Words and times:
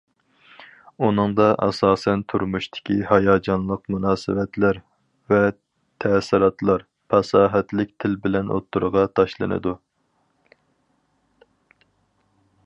ئۇنىڭدا 1.07 1.45
ئاساسەن 1.65 2.23
تۇرمۇشتىكى 2.33 2.95
ھاياجانلىق 3.11 3.83
مۇناسىۋەتلەر 3.97 4.79
ۋە 5.35 5.41
تەسىراتلار 6.07 6.87
پاساھەتلىك 7.15 7.93
تىل 8.05 8.17
بىلەن 8.27 8.51
ئوتتۇرىغا 8.57 9.07
تاشلىنىدۇ. 9.21 9.75